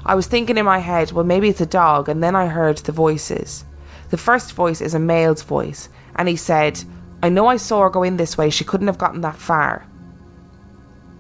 [0.06, 2.80] I was thinking in my head, well, maybe it's a dog, and then I heard
[2.80, 3.64] the voices.
[4.10, 6.84] The first voice is a male's voice, and he said,
[7.24, 9.86] I know I saw her go in this way, she couldn't have gotten that far.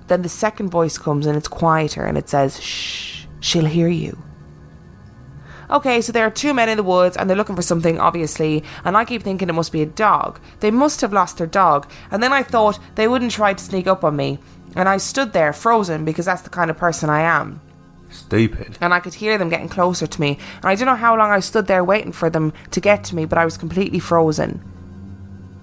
[0.07, 4.17] Then the second voice comes and it's quieter and it says, Shh, she'll hear you.
[5.69, 8.63] Okay, so there are two men in the woods and they're looking for something, obviously,
[8.85, 10.39] and I keep thinking it must be a dog.
[10.61, 13.85] They must have lost their dog, and then I thought they wouldn't try to sneak
[13.85, 14.39] up on me,
[14.77, 17.59] and I stood there frozen because that's the kind of person I am.
[18.09, 18.77] Stupid.
[18.79, 21.31] And I could hear them getting closer to me, and I don't know how long
[21.31, 24.63] I stood there waiting for them to get to me, but I was completely frozen.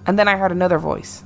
[0.05, 1.23] And then I heard another voice.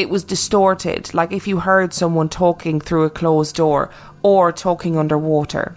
[0.00, 3.90] It was distorted, like if you heard someone talking through a closed door
[4.22, 5.76] or talking underwater.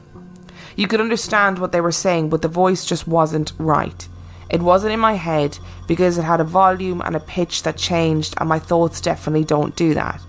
[0.78, 4.08] You could understand what they were saying, but the voice just wasn't right.
[4.50, 5.60] It wasn't in my head
[5.90, 9.76] because it had a volume and a pitch that changed, and my thoughts definitely don't
[9.76, 10.22] do that.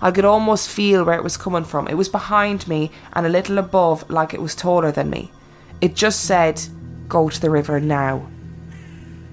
[0.00, 1.88] I could almost feel where it was coming from.
[1.88, 5.32] It was behind me and a little above, like it was taller than me.
[5.80, 6.62] It just said,
[7.08, 8.28] Go to the river now.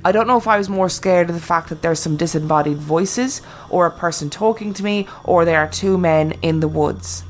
[0.03, 2.77] I don't know if I was more scared of the fact that there's some disembodied
[2.77, 7.23] voices, or a person talking to me, or there are two men in the woods.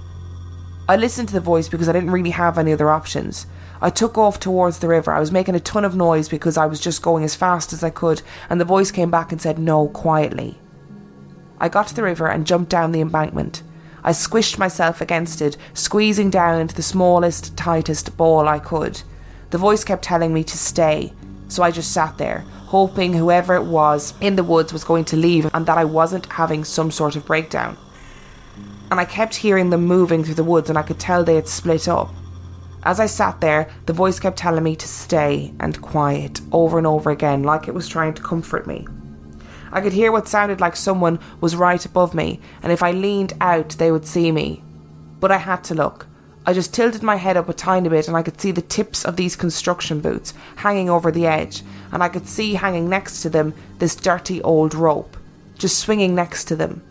[0.88, 3.46] I listened to the voice because I didn't really have any other options.
[3.82, 5.12] I took off towards the river.
[5.12, 7.84] I was making a ton of noise because I was just going as fast as
[7.84, 10.58] I could, and the voice came back and said, No, quietly.
[11.60, 13.64] I got to the river and jumped down the embankment.
[14.04, 19.02] I squished myself against it, squeezing down into the smallest, tightest ball I could.
[19.50, 21.14] The voice kept telling me to stay,
[21.50, 25.18] so I just sat there, hoping whoever it was in the woods was going to
[25.18, 27.76] leave and that I wasn't having some sort of breakdown.
[28.90, 31.50] And I kept hearing them moving through the woods, and I could tell they had
[31.50, 32.14] split up.
[32.84, 36.88] As I sat there, the voice kept telling me to stay and quiet over and
[36.88, 38.88] over again, like it was trying to comfort me.
[39.74, 43.34] I could hear what sounded like someone was right above me, and if I leaned
[43.42, 44.64] out, they would see me.
[45.20, 46.08] But I had to look.
[46.46, 49.06] I just tilted my head up a tiny bit, and I could see the tips
[49.06, 53.30] of these construction boots hanging over the edge, and I could see hanging next to
[53.30, 55.18] them this dirty old rope,
[55.56, 56.82] just swinging next to them.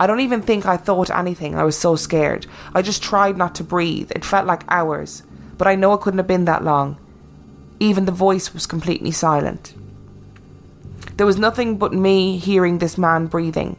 [0.00, 2.46] I don't even think I thought anything, I was so scared.
[2.74, 4.10] I just tried not to breathe.
[4.14, 5.22] It felt like hours,
[5.56, 6.98] but I know it couldn't have been that long.
[7.80, 9.74] Even the voice was completely silent.
[11.16, 13.76] There was nothing but me hearing this man breathing.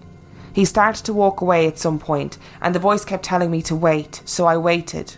[0.54, 3.76] He started to walk away at some point, and the voice kept telling me to
[3.76, 5.16] wait, so I waited.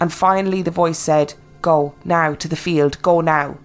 [0.00, 3.58] And finally, the voice said, Go, now, to the field, go now.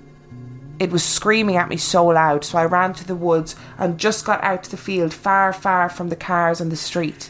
[0.80, 4.26] It was screaming at me so loud, so I ran to the woods and just
[4.26, 7.30] got out to the field, far, far from the cars and the street.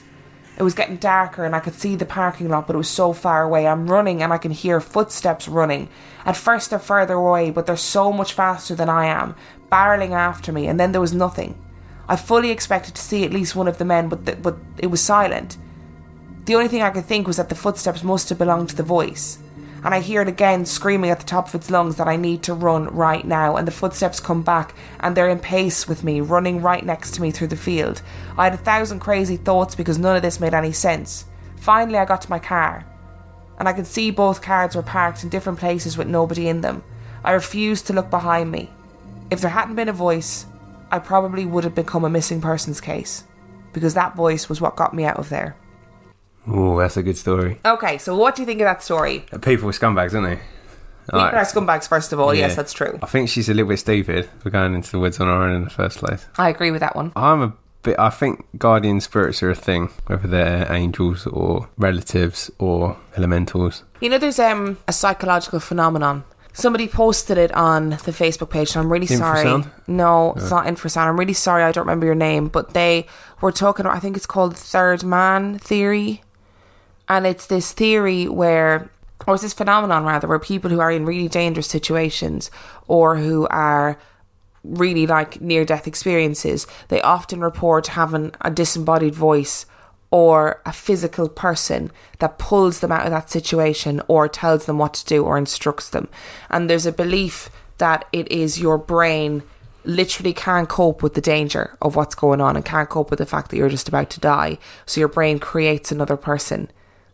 [0.58, 3.12] It was getting darker and I could see the parking lot, but it was so
[3.12, 3.68] far away.
[3.68, 5.90] I'm running and I can hear footsteps running.
[6.26, 9.36] At first, they're further away, but they're so much faster than I am,
[9.72, 11.56] barreling after me, and then there was nothing.
[12.08, 14.88] I fully expected to see at least one of the men, but, th- but it
[14.88, 15.58] was silent.
[16.46, 18.84] The only thing I could think was that the footsteps must have belonged to the
[18.84, 19.40] voice.
[19.86, 22.44] And I hear it again screaming at the top of its lungs that I need
[22.44, 23.58] to run right now.
[23.58, 27.22] And the footsteps come back and they're in pace with me, running right next to
[27.22, 28.02] me through the field.
[28.38, 31.26] I had a thousand crazy thoughts because none of this made any sense.
[31.58, 32.86] Finally, I got to my car.
[33.60, 36.84] And I could see both cars were parked in different places with nobody in them.
[37.24, 38.70] I refused to look behind me.
[39.32, 40.46] If there hadn't been a voice,
[40.94, 43.24] I probably would have become a missing persons case
[43.74, 45.56] because that voice was what got me out of there.
[46.48, 47.60] Oh, that's a good story.
[47.66, 49.26] Okay, so what do you think of that story?
[49.42, 50.44] People are scumbags, aren't they?
[51.08, 52.32] People are scumbags, first of all.
[52.32, 53.00] Yes, that's true.
[53.02, 55.56] I think she's a little bit stupid for going into the woods on her own
[55.56, 56.28] in the first place.
[56.38, 57.12] I agree with that one.
[57.16, 57.98] I'm a bit.
[57.98, 63.84] I think guardian spirits are a thing, whether they're angels or relatives or elementals.
[64.00, 66.24] You know, there's um a psychological phenomenon.
[66.56, 69.44] Somebody posted it on the Facebook page, and I'm really sorry.
[69.44, 69.72] Infrasound?
[69.88, 71.08] No, it's not infrasound.
[71.08, 71.64] I'm really sorry.
[71.64, 73.08] I don't remember your name, but they
[73.42, 73.88] were talking.
[73.88, 76.22] I think it's called third man theory,
[77.10, 78.92] and it's this theory where,
[79.26, 82.52] or it's this phenomenon rather, where people who are in really dangerous situations
[82.88, 83.98] or who are
[84.64, 89.66] really like near death experiences, they often report having a disembodied voice
[90.14, 94.94] or a physical person that pulls them out of that situation or tells them what
[94.94, 96.08] to do or instructs them.
[96.52, 97.50] And there's a belief
[97.80, 99.42] that it is your brain
[99.86, 103.26] literally can't cope with the danger of what's going on and can't cope with the
[103.26, 104.60] fact that you're just about to die.
[104.86, 106.70] So your brain creates another person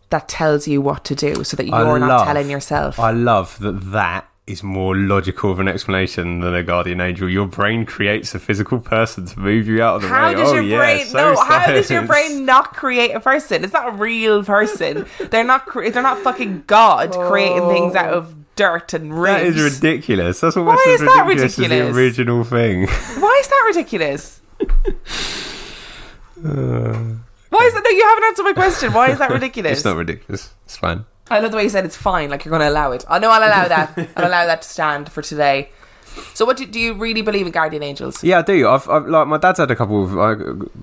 [0.10, 3.00] that tells you what to do so that you're not telling yourself.
[3.00, 7.30] I love that that is more logical of an explanation than a guardian angel.
[7.30, 10.36] Your brain creates a physical person to move you out of the How way.
[10.36, 11.06] does oh, your yeah, brain?
[11.06, 13.64] so no, how does your brain not create a person?
[13.64, 15.06] It's not a real person.
[15.30, 15.66] they're not.
[15.66, 18.44] Cre- they're not fucking God creating things out of oh.
[18.56, 19.58] dirt and That ribs.
[19.58, 20.40] is ridiculous.
[20.40, 22.88] That's almost Why is that ridiculous, the original thing.
[22.88, 24.42] Why is that ridiculous?
[27.50, 27.84] Why is that?
[27.84, 28.94] No, you haven't answered my question.
[28.94, 29.72] Why is that ridiculous?
[29.80, 30.54] it's not ridiculous.
[30.66, 31.06] It's fine.
[31.30, 32.30] I love the way you said it's fine.
[32.30, 33.06] Like you're going to allow it.
[33.08, 34.10] I know I'll allow that.
[34.16, 35.70] I'll allow that to stand for today.
[36.34, 38.24] So, what do, do you really believe in guardian angels?
[38.24, 38.68] Yeah, I do.
[38.68, 40.36] I've, I've like my dad's had a couple of I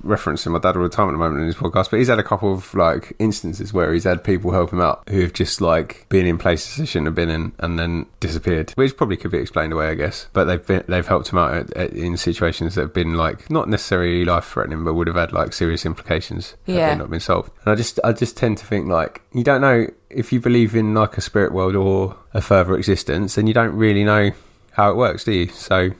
[0.07, 2.19] referencing my dad all the time at the moment in his podcast, but he's had
[2.19, 5.61] a couple of like instances where he's had people help him out who have just
[5.61, 9.31] like been in places they shouldn't have been in and then disappeared, which probably could
[9.31, 10.29] be explained away, I guess.
[10.33, 13.51] But they've been they've helped him out at, at, in situations that have been like
[13.51, 16.91] not necessarily life threatening, but would have had like serious implications had Yeah.
[16.91, 17.51] they not been solved.
[17.65, 20.75] And I just I just tend to think like you don't know if you believe
[20.77, 24.31] in like a spirit world or a further existence, then you don't really know
[24.77, 25.49] how it works, do you?
[25.49, 25.91] So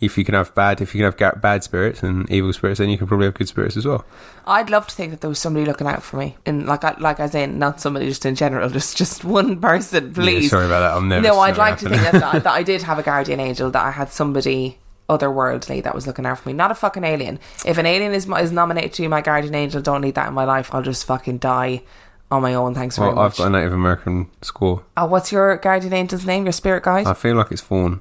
[0.00, 2.90] if you can have bad, if you can have bad spirits and evil spirits, then
[2.90, 4.04] you can probably have good spirits as well.
[4.46, 6.96] I'd love to think that there was somebody looking out for me, and like, I-
[6.98, 10.44] like as in not somebody just in general, just just one person, please.
[10.44, 10.96] Yeah, sorry about that.
[10.96, 11.22] I'm never.
[11.22, 12.12] no, I'd like to think that,
[12.42, 16.26] that, I did have a guardian angel, that I had somebody otherworldly that was looking
[16.26, 17.38] out for me, not a fucking alien.
[17.64, 20.34] If an alien is is nominated to be my guardian angel, don't need that in
[20.34, 20.74] my life.
[20.74, 21.84] I'll just fucking die
[22.30, 22.74] on my own.
[22.74, 24.84] Thanks very well, I've got a Native American score.
[24.96, 26.44] Oh, what's your guardian angel's name?
[26.44, 27.06] Your spirit guide?
[27.06, 28.00] I feel like it's Fawn.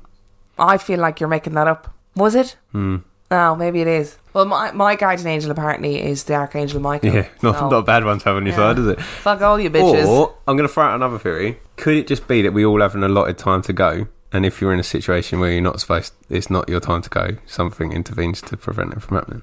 [0.57, 1.93] I feel like you're making that up.
[2.15, 2.55] Was it?
[2.71, 2.97] Hmm.
[3.31, 4.17] Oh, maybe it is.
[4.33, 7.13] Well, my, my guardian angel apparently is the Archangel Michael.
[7.13, 8.57] Yeah, not, So, not a bad one to have on your yeah.
[8.57, 9.01] side, is it?
[9.01, 10.05] Fuck all you bitches.
[10.07, 11.57] Or I'm going to throw out another theory.
[11.75, 14.61] Could it just be that we all have an allotted time to go, and if
[14.61, 17.91] you're in a situation where you're not supposed, it's not your time to go, something
[17.91, 19.41] intervenes to prevent it from happening?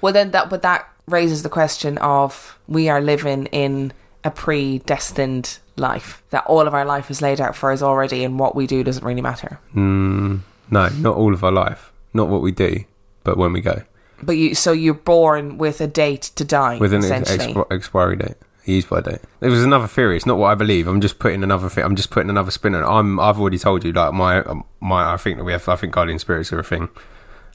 [0.00, 3.92] Well, then that, but that raises the question of we are living in
[4.24, 8.38] a predestined life that all of our life is laid out for us already, and
[8.38, 9.58] what we do doesn't really matter.
[9.74, 11.92] Mm, no, not all of our life.
[12.14, 12.84] Not what we do,
[13.24, 13.82] but when we go.
[14.22, 17.54] But you, so you're born with a date to die, with an ex- essentially.
[17.54, 18.34] expi- expiry date,
[18.66, 19.20] a use by date.
[19.40, 20.16] It was another theory.
[20.16, 20.88] It's not what I believe.
[20.88, 21.68] I'm just putting another.
[21.68, 22.82] Thi- I'm just putting another spin on.
[22.82, 22.86] it.
[22.86, 23.20] I'm.
[23.20, 23.92] I've already told you.
[23.92, 25.12] Like my um, my.
[25.12, 25.68] I think that we have.
[25.68, 26.88] I think guardian spirits are a thing.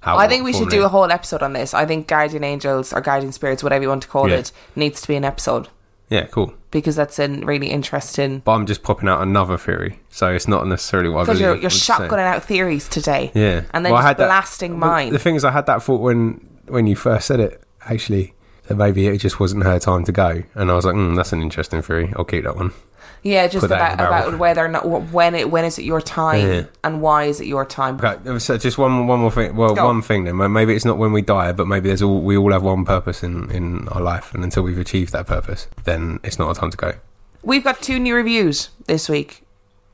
[0.01, 1.73] How I think we should do a whole episode on this.
[1.73, 4.37] I think guardian angels or guardian spirits, whatever you want to call Yeah.
[4.37, 5.69] it, needs to be an episode
[6.13, 6.53] Yeah, cool.
[6.71, 8.39] because that's a really interesting.
[8.45, 11.41] But I'm just popping out another theory, so it's not necessarily what I Because believe.
[11.41, 12.09] you're, you're I'm just saying.
[12.09, 13.31] shotgunning out theories today.
[13.33, 15.11] Yeah, And then Well, I just had that- blasting well, mine.
[15.13, 17.61] The thing is, I had that thought when when you first said it.
[17.85, 18.33] Actually,
[18.67, 21.33] that maybe it just wasn't her time to go, and I was like, mm, "That's
[21.33, 22.13] an interesting theory.
[22.15, 22.71] I'll keep that one."
[23.23, 25.85] Yeah, just Put that in about, about whether or not when it when is it
[25.85, 26.63] your time Yeah.
[26.83, 27.95] and why is it your time?
[27.95, 29.55] Okay, um, so just one one more thing.
[29.55, 29.85] Well, Go.
[29.85, 30.35] one thing then.
[30.51, 33.23] Maybe it's not when we die, but maybe there's all we all have one purpose
[33.23, 36.71] in in our life, and until we've achieved that purpose, then it's not our time
[36.71, 36.93] to go.
[37.43, 39.43] We've got two new reviews this week.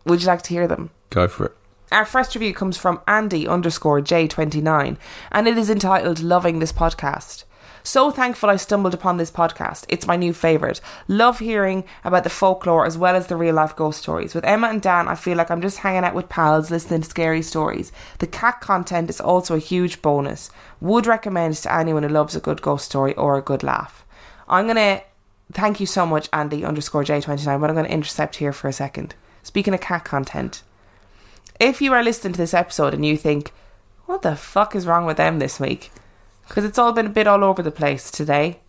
[0.05, 0.89] Would you like to hear them?
[1.11, 1.55] Go for it.
[1.91, 4.97] Our first review comes from Andy underscore J29
[5.31, 7.43] and it is entitled Loving This Podcast.
[7.89, 9.85] So thankful I stumbled upon this podcast.
[9.89, 10.79] It's my new favourite.
[11.07, 14.35] Love hearing about the folklore as well as the real life ghost stories.
[14.35, 17.09] With Emma and Dan, I feel like I'm just hanging out with pals listening to
[17.09, 17.91] scary stories.
[18.19, 20.51] The cat content is also a huge bonus.
[20.79, 24.05] Would recommend to anyone who loves a good ghost story or a good laugh.
[24.47, 25.03] I'm going to
[25.51, 28.71] thank you so much, Andy underscore J29, but I'm going to intercept here for a
[28.71, 29.15] second.
[29.41, 30.61] Speaking of cat content,
[31.59, 33.51] if you are listening to this episode and you think,
[34.05, 35.89] what the fuck is wrong with them this week?
[36.49, 38.59] Because it's all been a bit all over the place today.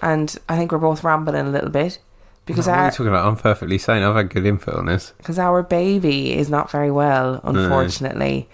[0.00, 1.98] And I think we're both rambling a little bit.
[2.46, 3.26] because what are you talking about?
[3.26, 4.02] I'm perfectly sane.
[4.04, 5.12] I've had good input on this.
[5.18, 8.48] because our baby is not very well, unfortunately.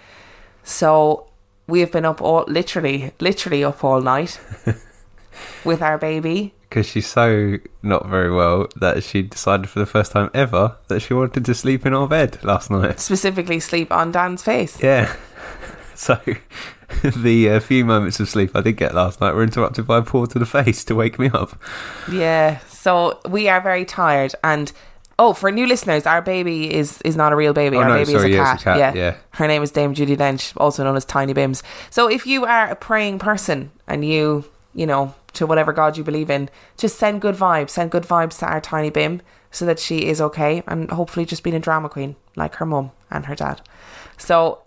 [0.63, 1.27] So
[1.67, 4.39] we have been up all literally, literally up all night
[5.65, 6.53] with our baby.
[6.69, 11.01] Because she's so not very well that she decided for the first time ever that
[11.01, 12.99] she wanted to sleep in our bed last night.
[12.99, 14.81] Specifically, sleep on Dan's face.
[14.81, 15.15] Yeah.
[15.97, 16.19] So
[17.01, 20.01] the uh, few moments of sleep I did get last night were interrupted by a
[20.01, 21.59] paw to the face to wake me up.
[22.11, 22.59] Yeah.
[22.67, 24.35] So we are very tired.
[24.43, 24.71] And
[25.17, 27.77] oh, for new listeners, our baby is is not a real baby.
[27.77, 28.61] Oh, our no, baby sorry, is a cat.
[28.61, 29.15] a cat, yeah.
[29.31, 31.63] Her name is Dame Judi Dench, also known as Tiny Bims.
[31.89, 36.03] So if you are a praying person and you, you know, to whatever God you
[36.03, 37.71] believe in, just send good vibes.
[37.71, 39.21] Send good vibes to our Tiny Bim
[39.51, 42.91] so that she is okay and hopefully just being a drama queen like her mum
[43.09, 43.61] and her dad.
[44.17, 44.59] So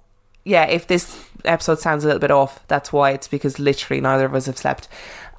[0.49, 3.11] yeah, if this episode sounds a little bit off, that's why.
[3.11, 4.89] It's because literally neither of us have slept.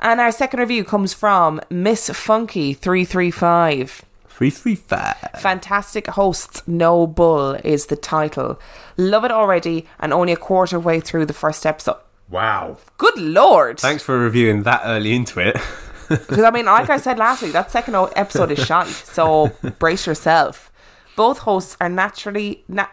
[0.01, 4.03] And our second review comes from Miss Funky three three five.
[4.29, 5.17] Three three five.
[5.39, 8.59] Fantastic hosts, no bull is the title.
[8.95, 11.97] Love it already, and only a quarter way through the first episode.
[12.29, 12.77] Wow.
[12.97, 13.79] Good lord!
[13.79, 15.57] Thanks for reviewing that early into it.
[16.09, 18.87] Because I mean, like I said last week, that second episode is shite.
[18.87, 20.71] So brace yourself.
[21.15, 22.87] Both hosts are naturally na-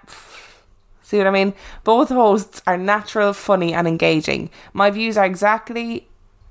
[1.07, 1.55] See what I mean?
[1.85, 4.51] Both hosts are natural, funny, and engaging.
[4.73, 6.09] My views are exactly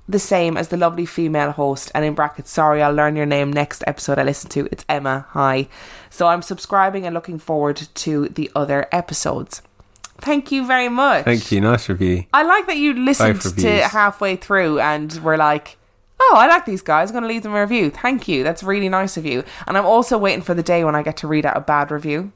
[0.08, 3.52] the same as the lovely female host, and in brackets, sorry, I'll learn your name
[3.52, 4.66] next episode I listen to.
[4.72, 5.26] It's Emma.
[5.32, 5.68] Hi.
[6.08, 9.60] So I'm subscribing and looking forward to the other episodes.
[10.22, 11.26] Thank you very much.
[11.26, 11.60] Thank you.
[11.60, 12.24] Nice review.
[12.32, 15.76] I like that you listened to halfway through and were like,
[16.18, 17.10] "Oh, I like these guys.
[17.10, 18.42] I'm going to leave them a review." Thank you.
[18.42, 19.44] That's really nice of you.
[19.66, 21.90] And I'm also waiting for the day when I get to read out a bad
[21.90, 22.32] review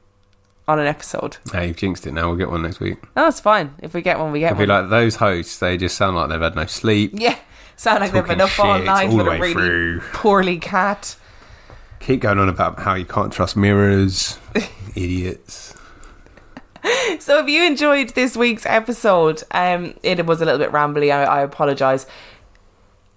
[0.71, 1.37] on an episode.
[1.51, 2.27] Hey, you've jinxed it now.
[2.29, 3.01] We'll get one next week.
[3.15, 3.75] No, that's fine.
[3.81, 6.29] If we get one, we get I'll be like, those hosts, they just sound like
[6.29, 7.11] they've had no sleep.
[7.15, 7.37] yeah,
[7.75, 9.99] sound like they've been up all shit night all with the a way really through.
[10.13, 11.15] poorly cat.
[11.99, 14.39] Keep going on about how you can't trust mirrors.
[14.95, 15.75] Idiots.
[17.19, 21.13] So if you enjoyed this week's episode, um, it was a little bit rambly.
[21.13, 22.07] I, I apologise.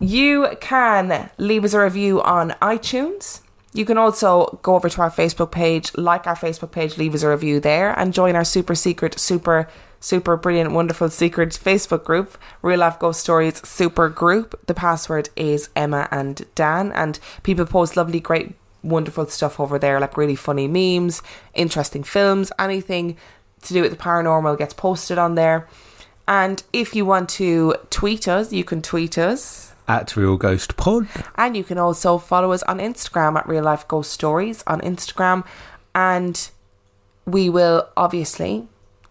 [0.00, 3.40] You can leave us a review on iTunes.
[3.74, 7.24] You can also go over to our Facebook page, like our Facebook page, leave us
[7.24, 9.68] a review there, and join our super secret, super,
[9.98, 14.64] super brilliant, wonderful secret Facebook group, Real Life Ghost Stories Super Group.
[14.68, 18.54] The password is Emma and Dan, and people post lovely, great,
[18.84, 21.20] wonderful stuff over there, like really funny memes,
[21.52, 23.16] interesting films, anything
[23.62, 25.66] to do with the paranormal gets posted on there.
[26.28, 29.63] And if you want to tweet us, you can tweet us.
[29.86, 31.08] At Real Ghost Pod.
[31.36, 35.46] And you can also follow us on Instagram at Real Life Ghost Stories on Instagram.
[35.94, 36.50] And
[37.26, 38.66] we will obviously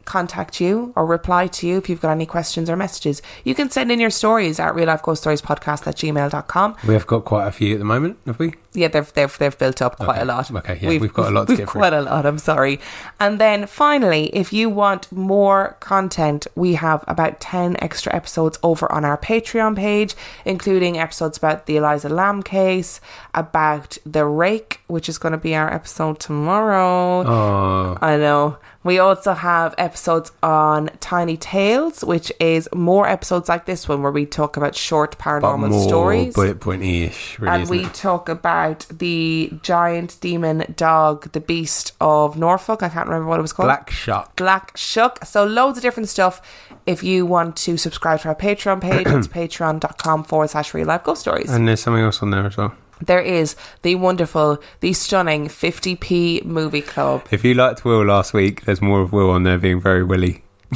[0.05, 3.21] contact you or reply to you if you've got any questions or messages.
[3.43, 6.75] You can send in your stories at real life ghost stories podcast at gmail.com.
[6.87, 8.53] We have got quite a few at the moment, have we?
[8.75, 10.21] Yeah, they've they've they've built up quite Okay.
[10.21, 10.49] a lot.
[10.51, 11.79] Okay, yeah, we've got a lot to we've get through.
[11.81, 12.25] Quite a lot.
[12.25, 12.79] I'm sorry.
[13.19, 18.91] And then finally, if you want more content, we have about ten extra episodes over
[18.91, 22.99] on our Patreon page, including episodes about the Elisa Lam case,
[23.35, 27.27] about the Rake, which is going to be our episode tomorrow.
[27.27, 28.57] Oh, I know.
[28.83, 34.11] We also have episodes on Tiny Tales, which is more episodes like this one where
[34.11, 37.61] we talk about short paranormal more stories bullet pointy ish, really.
[37.61, 37.93] and we it?
[37.93, 42.83] talk about the giant demon dog, the beast of Norfolk.
[42.83, 43.67] I can't remember what it was called.
[43.67, 44.35] Black Shark.
[44.35, 45.25] Black Shuck.
[45.25, 46.41] So loads of different stuff.
[46.85, 51.03] If you want to subscribe to our Patreon page, it's patreon.com forward slash real life
[51.03, 51.49] ghost stories.
[51.49, 52.75] And there's something else on there as well.
[53.05, 57.25] There is the wonderful, the stunning 50p movie club.
[57.31, 60.43] If you liked Will last week, there's more of Will on there being very willy.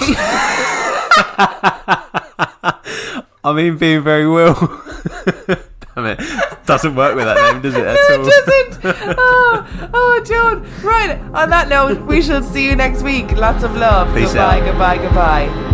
[3.43, 4.53] I mean, being very Will.
[5.95, 6.19] Damn it.
[6.65, 7.85] Doesn't work with that name, does it?
[7.87, 8.27] At No, all?
[8.27, 9.15] it doesn't.
[9.17, 10.63] Oh, oh, Joan.
[10.83, 11.17] Right.
[11.33, 13.31] On that note, we shall see you next week.
[13.31, 14.13] Lots of love.
[14.15, 14.65] Peace goodbye, out.
[14.65, 15.73] goodbye, goodbye.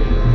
[0.00, 0.31] you.